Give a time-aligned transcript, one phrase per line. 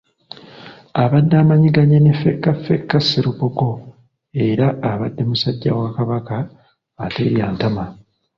[1.03, 3.71] Abadde amanyiganye ne Ffeffekka Sserubogo
[4.47, 6.35] era abadde musajja wa Kabaka
[7.05, 7.83] ateerya ntama.